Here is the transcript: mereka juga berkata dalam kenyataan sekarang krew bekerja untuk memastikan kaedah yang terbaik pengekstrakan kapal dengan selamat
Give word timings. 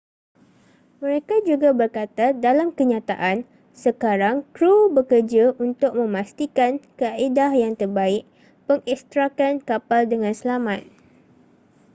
mereka 1.01 1.35
juga 1.49 1.69
berkata 1.79 2.25
dalam 2.45 2.67
kenyataan 2.77 3.37
sekarang 3.85 4.37
krew 4.55 4.79
bekerja 4.97 5.43
untuk 5.65 5.91
memastikan 5.99 6.73
kaedah 6.99 7.51
yang 7.63 7.73
terbaik 7.81 8.23
pengekstrakan 8.67 9.53
kapal 9.69 10.01
dengan 10.13 10.33
selamat 10.41 10.81